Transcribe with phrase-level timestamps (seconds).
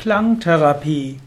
[0.00, 1.20] Klangtherapie.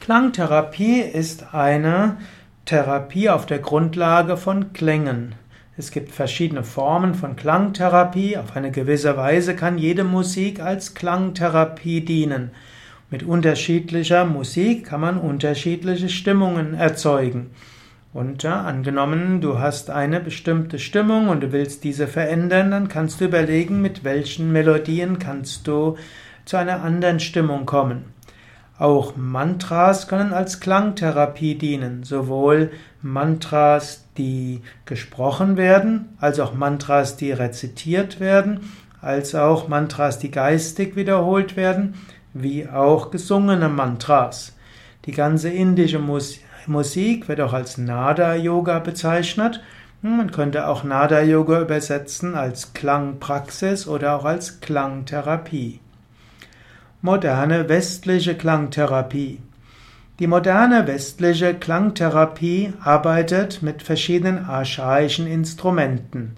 [0.00, 2.16] Klangtherapie ist eine
[2.64, 5.34] Therapie auf der Grundlage von Klängen.
[5.76, 8.38] Es gibt verschiedene Formen von Klangtherapie.
[8.38, 12.52] Auf eine gewisse Weise kann jede Musik als Klangtherapie dienen.
[13.10, 17.50] Mit unterschiedlicher Musik kann man unterschiedliche Stimmungen erzeugen.
[18.14, 23.20] Und ja, angenommen, du hast eine bestimmte Stimmung und du willst diese verändern, dann kannst
[23.20, 25.98] du überlegen, mit welchen Melodien kannst du
[26.46, 28.06] zu einer anderen Stimmung kommen.
[28.78, 32.70] Auch Mantras können als Klangtherapie dienen, sowohl
[33.02, 38.60] Mantras, die gesprochen werden, als auch Mantras, die rezitiert werden,
[39.00, 41.94] als auch Mantras, die geistig wiederholt werden,
[42.34, 44.54] wie auch gesungene Mantras.
[45.06, 46.00] Die ganze indische
[46.66, 49.62] Musik wird auch als Nada-Yoga bezeichnet.
[50.02, 55.80] Man könnte auch Nada-Yoga übersetzen als Klangpraxis oder auch als Klangtherapie.
[57.02, 59.38] Moderne westliche Klangtherapie.
[60.18, 66.36] Die moderne westliche Klangtherapie arbeitet mit verschiedenen archaischen Instrumenten.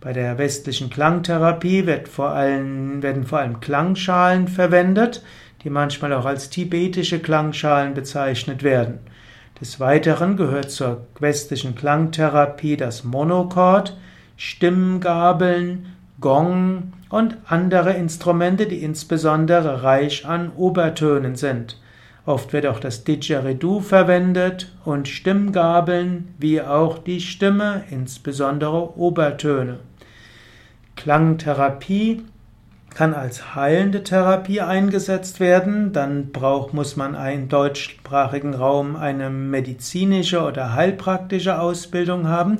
[0.00, 5.22] Bei der westlichen Klangtherapie wird vor allem, werden vor allem Klangschalen verwendet,
[5.62, 8.98] die manchmal auch als tibetische Klangschalen bezeichnet werden.
[9.60, 13.96] Des Weiteren gehört zur westlichen Klangtherapie das Monochord,
[14.36, 21.78] Stimmgabeln, Gong und andere Instrumente, die insbesondere reich an Obertönen sind.
[22.26, 29.80] Oft wird auch das Didgeridoo verwendet und Stimmgabeln wie auch die Stimme, insbesondere Obertöne.
[30.96, 32.22] Klangtherapie
[32.94, 40.42] kann als heilende Therapie eingesetzt werden, dann braucht, muss man im deutschsprachigen Raum eine medizinische
[40.42, 42.58] oder heilpraktische Ausbildung haben.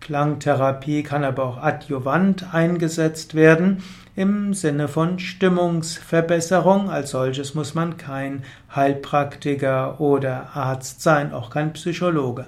[0.00, 3.82] Klangtherapie kann aber auch adjuvant eingesetzt werden
[4.16, 6.90] im Sinne von Stimmungsverbesserung.
[6.90, 8.42] Als solches muss man kein
[8.74, 12.46] Heilpraktiker oder Arzt sein, auch kein Psychologe.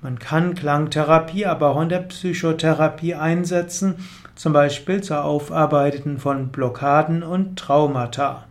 [0.00, 3.96] Man kann Klangtherapie aber auch in der Psychotherapie einsetzen,
[4.34, 8.44] zum Beispiel zur Aufarbeitung von Blockaden und Traumata.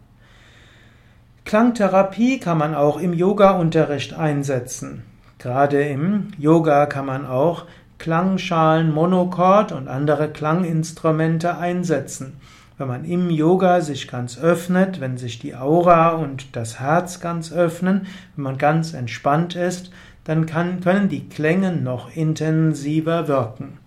[1.45, 5.03] Klangtherapie kann man auch im Yoga-Unterricht einsetzen.
[5.39, 7.65] Gerade im Yoga kann man auch
[8.03, 12.33] Klangschalen, Monochord und andere Klanginstrumente einsetzen.
[12.77, 17.53] Wenn man im Yoga sich ganz öffnet, wenn sich die Aura und das Herz ganz
[17.53, 19.89] öffnen, wenn man ganz entspannt ist,
[20.25, 23.77] dann kann, können die Klänge noch intensiver wirken.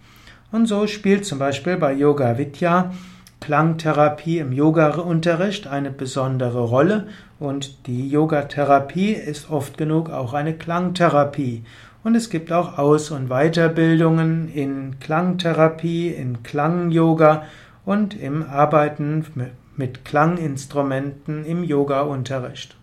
[0.50, 2.92] Und so spielt zum Beispiel bei Yoga Vidya
[3.40, 11.64] Klangtherapie im Yoga-Unterricht eine besondere Rolle und die Yogatherapie ist oft genug auch eine Klangtherapie.
[12.06, 17.42] Und es gibt auch Aus- und Weiterbildungen in Klangtherapie, in Klang-Yoga
[17.84, 19.26] und im Arbeiten
[19.74, 22.76] mit Klanginstrumenten im Yoga-Unterricht.